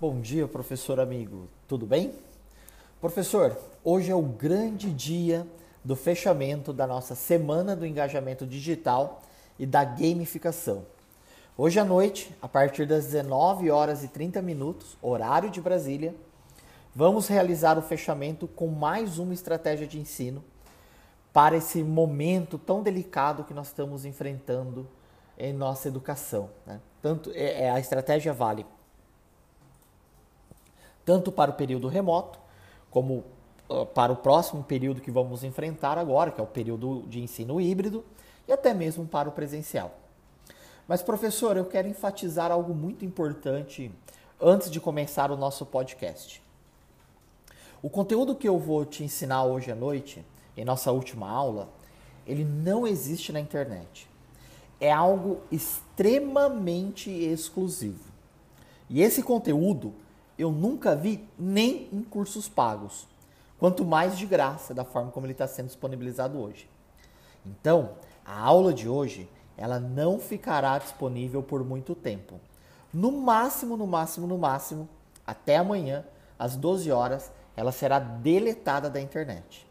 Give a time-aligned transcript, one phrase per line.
[0.00, 1.46] Bom dia, professor amigo.
[1.68, 2.14] Tudo bem?
[3.02, 5.46] Professor, hoje é o grande dia
[5.84, 9.20] do fechamento da nossa Semana do Engajamento Digital
[9.58, 10.86] e da Gamificação.
[11.54, 16.14] Hoje à noite, a partir das 19 horas e 30 minutos, horário de Brasília,
[16.94, 20.42] vamos realizar o fechamento com mais uma estratégia de ensino
[21.30, 24.88] para esse momento tão delicado que nós estamos enfrentando
[25.36, 26.48] em nossa educação.
[26.64, 26.80] Né?
[27.02, 28.64] Tanto é, é a estratégia vale
[31.10, 32.38] tanto para o período remoto,
[32.88, 33.24] como
[33.68, 37.60] uh, para o próximo período que vamos enfrentar agora, que é o período de ensino
[37.60, 38.04] híbrido,
[38.46, 39.92] e até mesmo para o presencial.
[40.86, 43.90] Mas, professor, eu quero enfatizar algo muito importante
[44.40, 46.40] antes de começar o nosso podcast.
[47.82, 50.24] O conteúdo que eu vou te ensinar hoje à noite,
[50.56, 51.68] em nossa última aula,
[52.24, 54.08] ele não existe na internet.
[54.80, 58.04] É algo extremamente exclusivo.
[58.88, 59.92] E esse conteúdo
[60.40, 63.06] eu nunca vi nem em cursos pagos,
[63.58, 66.68] quanto mais de graça, da forma como ele está sendo disponibilizado hoje.
[67.44, 67.90] Então,
[68.24, 72.40] a aula de hoje ela não ficará disponível por muito tempo.
[72.92, 74.88] No máximo, no máximo, no máximo,
[75.26, 76.04] até amanhã,
[76.38, 79.66] às 12 horas, ela será deletada da internet.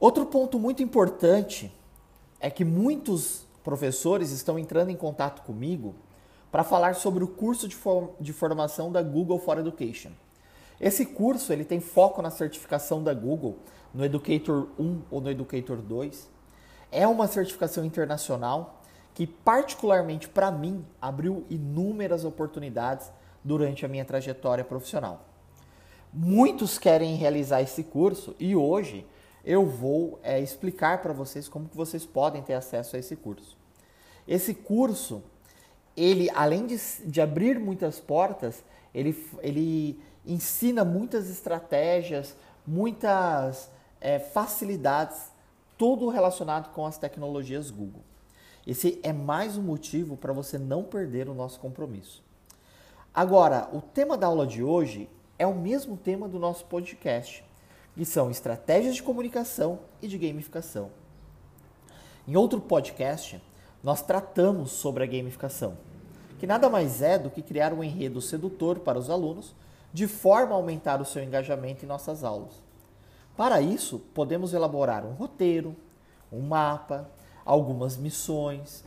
[0.00, 1.72] Outro ponto muito importante
[2.40, 5.94] é que muitos professores estão entrando em contato comigo
[6.54, 7.76] para falar sobre o curso de,
[8.20, 10.12] de formação da Google for Education.
[10.80, 13.58] Esse curso ele tem foco na certificação da Google
[13.92, 16.30] no Educator 1 ou no Educator 2.
[16.92, 18.80] É uma certificação internacional
[19.14, 23.10] que, particularmente para mim, abriu inúmeras oportunidades
[23.42, 25.24] durante a minha trajetória profissional.
[26.12, 29.04] Muitos querem realizar esse curso e hoje
[29.44, 33.58] eu vou é, explicar para vocês como que vocês podem ter acesso a esse curso.
[34.24, 35.20] Esse curso
[35.96, 38.64] ele, além de, de abrir muitas portas,
[38.94, 45.32] ele, ele ensina muitas estratégias, muitas é, facilidades,
[45.76, 48.02] tudo relacionado com as tecnologias Google.
[48.66, 52.22] Esse é mais um motivo para você não perder o nosso compromisso.
[53.12, 57.44] Agora, o tema da aula de hoje é o mesmo tema do nosso podcast,
[57.94, 60.90] que são estratégias de comunicação e de gamificação.
[62.26, 63.40] Em outro podcast,
[63.84, 65.76] nós tratamos sobre a gamificação,
[66.38, 69.54] que nada mais é do que criar um enredo sedutor para os alunos,
[69.92, 72.54] de forma a aumentar o seu engajamento em nossas aulas.
[73.36, 75.76] Para isso, podemos elaborar um roteiro,
[76.32, 77.10] um mapa,
[77.44, 78.82] algumas missões,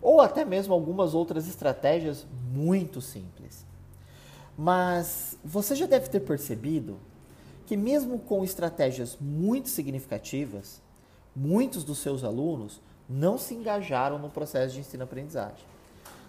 [0.00, 3.66] ou até mesmo algumas outras estratégias muito simples.
[4.56, 6.98] Mas você já deve ter percebido
[7.66, 10.80] que, mesmo com estratégias muito significativas,
[11.36, 15.64] muitos dos seus alunos não se engajaram no processo de ensino-aprendizagem.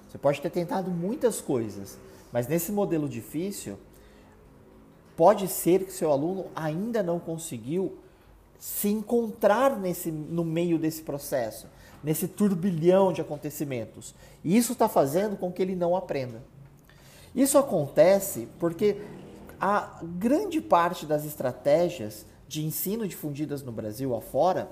[0.07, 1.97] Você pode ter tentado muitas coisas,
[2.31, 3.77] mas nesse modelo difícil,
[5.15, 7.97] pode ser que seu aluno ainda não conseguiu
[8.57, 11.67] se encontrar nesse, no meio desse processo,
[12.03, 14.15] nesse turbilhão de acontecimentos.
[14.43, 16.41] E isso está fazendo com que ele não aprenda.
[17.35, 19.01] Isso acontece porque
[19.59, 24.69] a grande parte das estratégias de ensino difundidas no Brasil afora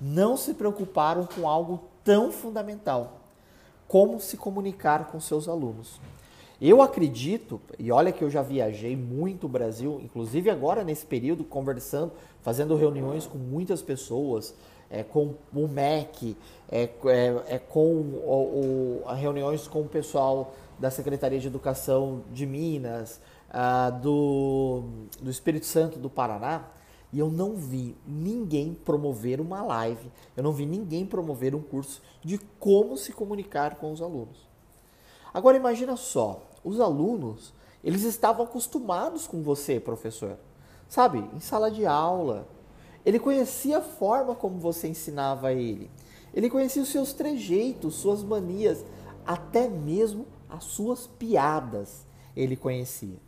[0.00, 3.20] não se preocuparam com algo tão fundamental
[3.86, 6.00] como se comunicar com seus alunos.
[6.60, 11.42] Eu acredito, e olha que eu já viajei muito o Brasil, inclusive agora nesse período,
[11.42, 12.12] conversando,
[12.42, 14.54] fazendo reuniões com muitas pessoas,
[14.90, 16.36] é, com o MEC,
[16.70, 22.46] é, é, é com o, o, reuniões com o pessoal da Secretaria de Educação de
[22.46, 24.84] Minas, ah, do,
[25.20, 26.64] do Espírito Santo do Paraná,
[27.12, 32.00] e eu não vi ninguém promover uma live, eu não vi ninguém promover um curso
[32.22, 34.48] de como se comunicar com os alunos.
[35.32, 40.36] Agora imagina só, os alunos, eles estavam acostumados com você, professor.
[40.88, 42.46] Sabe, em sala de aula.
[43.06, 45.90] Ele conhecia a forma como você ensinava ele.
[46.34, 48.84] Ele conhecia os seus trejeitos, suas manias,
[49.26, 52.04] até mesmo as suas piadas
[52.36, 53.18] ele conhecia.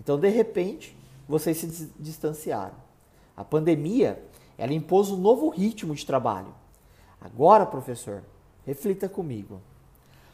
[0.00, 0.96] Então, de repente,
[1.28, 2.83] vocês se distanciaram.
[3.36, 4.22] A pandemia,
[4.56, 6.54] ela impôs um novo ritmo de trabalho.
[7.20, 8.22] Agora, professor,
[8.64, 9.60] reflita comigo.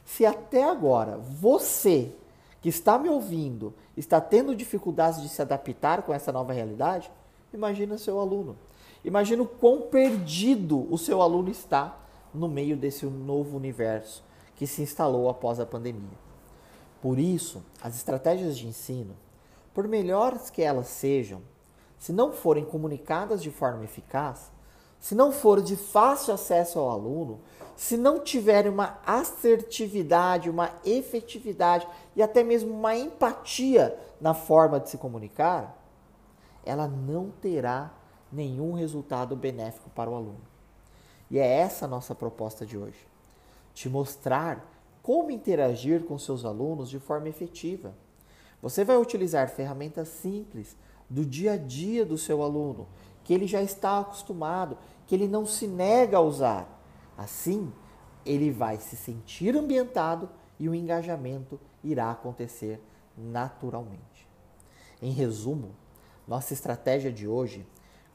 [0.05, 2.12] Se até agora você
[2.61, 7.11] que está me ouvindo está tendo dificuldades de se adaptar com essa nova realidade,
[7.55, 8.56] imagina seu aluno.
[9.05, 11.97] Imagina o quão perdido o seu aluno está
[12.35, 14.23] no meio desse novo universo
[14.56, 16.19] que se instalou após a pandemia.
[17.00, 19.17] Por isso, as estratégias de ensino,
[19.73, 21.41] por melhores que elas sejam,
[22.00, 24.50] se não forem comunicadas de forma eficaz,
[24.99, 27.41] se não for de fácil acesso ao aluno,
[27.76, 31.87] se não tiver uma assertividade, uma efetividade
[32.17, 35.79] e até mesmo uma empatia na forma de se comunicar,
[36.64, 37.93] ela não terá
[38.32, 40.41] nenhum resultado benéfico para o aluno.
[41.31, 43.06] E é essa a nossa proposta de hoje:
[43.75, 44.64] te mostrar
[45.02, 47.94] como interagir com seus alunos de forma efetiva.
[48.62, 50.76] Você vai utilizar ferramentas simples
[51.10, 52.86] do dia a dia do seu aluno,
[53.24, 56.80] que ele já está acostumado, que ele não se nega a usar.
[57.18, 57.72] Assim,
[58.24, 62.80] ele vai se sentir ambientado e o engajamento irá acontecer
[63.18, 64.28] naturalmente.
[65.02, 65.74] Em resumo,
[66.28, 67.66] nossa estratégia de hoje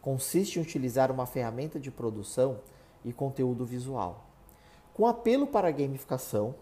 [0.01, 2.59] consiste em utilizar uma ferramenta de produção
[3.03, 4.25] e conteúdo visual.
[4.93, 6.55] Com apelo para a gamificação,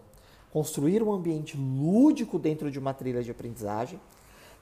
[0.50, 4.00] construir um ambiente lúdico dentro de uma trilha de aprendizagem,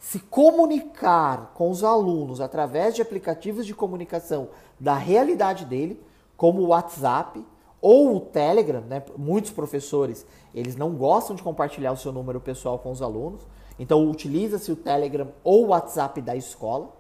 [0.02, 5.98] se comunicar com os alunos através de aplicativos de comunicação da realidade dele,
[6.36, 7.42] como o WhatsApp
[7.80, 9.02] ou o Telegram, né?
[9.16, 13.46] Muitos professores, eles não gostam de compartilhar o seu número pessoal com os alunos,
[13.78, 16.92] então, utiliza-se o Telegram ou o WhatsApp da escola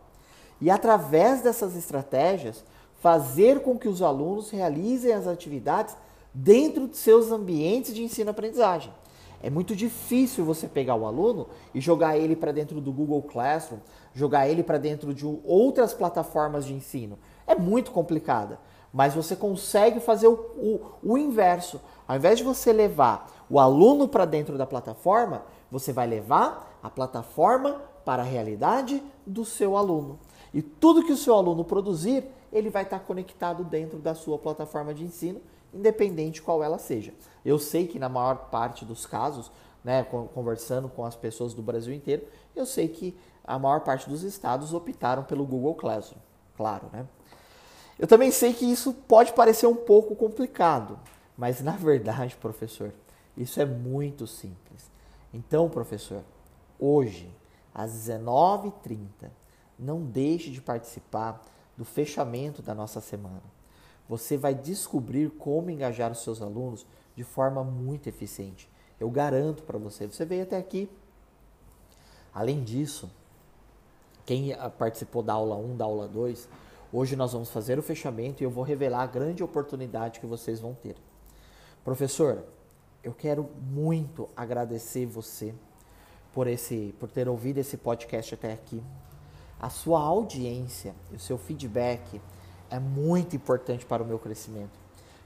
[0.60, 2.64] e, através dessas estratégias,
[3.00, 5.96] fazer com que os alunos realizem as atividades
[6.32, 8.92] dentro de seus ambientes de ensino-aprendizagem.
[9.42, 13.78] É muito difícil você pegar o aluno e jogar ele para dentro do Google Classroom,
[14.14, 17.18] jogar ele para dentro de outras plataformas de ensino.
[17.46, 18.60] É muito complicada,
[18.92, 21.80] mas você consegue fazer o, o, o inverso.
[22.06, 26.88] Ao invés de você levar o aluno para dentro da plataforma, você vai levar a
[26.88, 30.18] plataforma para a realidade do seu aluno.
[30.54, 34.92] E tudo que o seu aluno produzir, ele vai estar conectado dentro da sua plataforma
[34.92, 35.40] de ensino,
[35.72, 37.14] independente qual ela seja.
[37.44, 39.50] Eu sei que na maior parte dos casos,
[39.82, 40.04] né,
[40.34, 44.72] conversando com as pessoas do Brasil inteiro, eu sei que a maior parte dos estados
[44.72, 46.20] optaram pelo Google Classroom,
[46.56, 47.06] claro, né?
[47.98, 50.98] Eu também sei que isso pode parecer um pouco complicado,
[51.36, 52.92] mas na verdade, professor,
[53.36, 54.90] isso é muito simples.
[55.32, 56.22] Então, professor,
[56.78, 57.34] hoje,
[57.74, 59.30] às 19h30,
[59.78, 61.42] não deixe de participar
[61.76, 63.42] do fechamento da nossa semana.
[64.08, 68.68] Você vai descobrir como engajar os seus alunos de forma muito eficiente.
[68.98, 70.06] Eu garanto para você.
[70.06, 70.88] Você veio até aqui.
[72.34, 73.10] Além disso,
[74.24, 76.48] quem participou da aula 1, da aula 2,
[76.92, 80.60] hoje nós vamos fazer o fechamento e eu vou revelar a grande oportunidade que vocês
[80.60, 80.96] vão ter.
[81.84, 82.44] Professor,
[83.02, 85.52] eu quero muito agradecer você
[86.32, 88.82] por esse por ter ouvido esse podcast até aqui.
[89.62, 92.20] A sua audiência o seu feedback
[92.68, 94.78] é muito importante para o meu crescimento.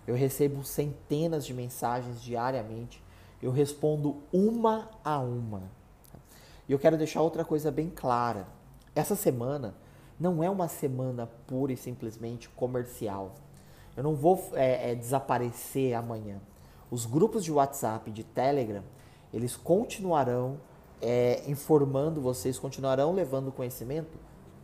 [0.07, 3.03] Eu recebo centenas de mensagens diariamente.
[3.43, 5.63] Eu respondo uma a uma.
[6.69, 8.47] E eu quero deixar outra coisa bem clara.
[8.95, 9.75] Essa semana
[10.21, 13.35] não é uma semana pura e simplesmente comercial.
[13.97, 16.41] Eu não vou é, é, desaparecer amanhã
[16.91, 18.83] os grupos de WhatsApp, de Telegram,
[19.33, 20.59] eles continuarão
[21.01, 24.19] é, informando vocês, continuarão levando conhecimento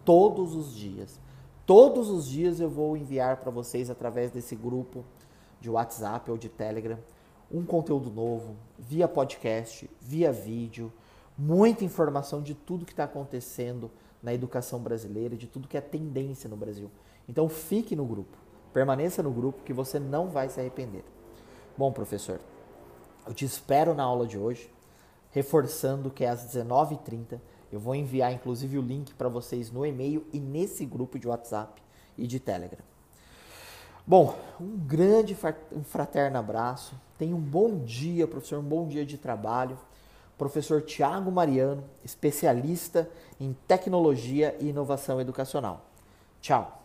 [0.05, 1.21] todos os dias.
[1.67, 5.05] Todos os dias eu vou enviar para vocês através desse grupo
[5.61, 6.99] de WhatsApp ou de Telegram
[7.53, 10.91] um conteúdo novo, via podcast, via vídeo,
[11.37, 13.91] muita informação de tudo que está acontecendo
[14.23, 16.91] na educação brasileira, de tudo que é tendência no Brasil.
[17.29, 18.39] Então fique no grupo,
[18.73, 21.05] permaneça no grupo que você não vai se arrepender.
[21.77, 22.41] Bom, professor,
[23.27, 24.71] eu te espero na aula de hoje,
[25.33, 27.41] reforçando que é às 19h30.
[27.73, 31.83] Eu vou enviar inclusive o link para vocês no e-mail e nesse grupo de WhatsApp
[32.17, 32.85] e de Telegram.
[34.07, 35.37] Bom, um grande
[35.85, 36.95] fraterno abraço.
[37.17, 39.79] Tenha um bom dia, professor, um bom dia de trabalho.
[40.37, 45.87] Professor Tiago Mariano, especialista em tecnologia e inovação educacional.
[46.41, 46.82] Tchau.